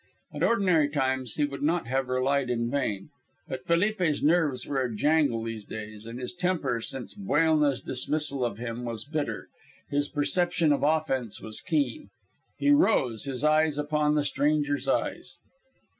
At 0.33 0.41
ordinary 0.41 0.89
times 0.89 1.35
he 1.35 1.45
would 1.45 1.61
not 1.61 1.85
have 1.85 2.07
relied 2.07 2.49
in 2.49 2.71
vain. 2.71 3.09
But 3.47 3.67
Felipe's 3.67 4.23
nerves 4.23 4.65
were 4.65 4.83
in 4.83 4.93
a 4.93 4.95
jangle 4.95 5.43
these 5.43 5.63
days, 5.63 6.07
and 6.07 6.19
his 6.19 6.33
temper, 6.33 6.81
since 6.81 7.13
Buelna's 7.13 7.81
dismissal 7.81 8.43
of 8.43 8.57
him, 8.57 8.83
was 8.83 9.05
bitter. 9.05 9.47
His 9.91 10.09
perception 10.09 10.73
of 10.73 10.81
offense 10.81 11.39
was 11.39 11.61
keen. 11.61 12.09
He 12.57 12.71
rose, 12.71 13.25
his 13.25 13.43
eyes 13.43 13.77
upon 13.77 14.15
the 14.15 14.23
stranger's 14.25 14.87
eyes. 14.87 15.37